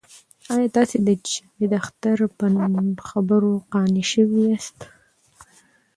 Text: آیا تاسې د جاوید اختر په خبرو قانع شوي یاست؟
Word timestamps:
آیا 0.53 0.67
تاسې 0.75 0.97
د 1.07 1.09
جاوید 1.27 1.71
اختر 1.81 2.17
په 2.37 2.49
خبرو 3.09 3.51
قانع 3.71 4.05
شوي 4.11 4.41
یاست؟ 4.49 4.77